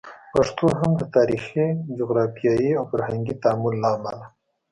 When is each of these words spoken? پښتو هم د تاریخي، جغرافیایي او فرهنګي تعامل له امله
پښتو 0.33 0.67
هم 0.79 0.91
د 0.99 1.03
تاریخي، 1.15 1.65
جغرافیایي 1.97 2.71
او 2.79 2.83
فرهنګي 2.91 3.35
تعامل 3.43 3.75
له 3.83 3.89
امله 3.95 4.25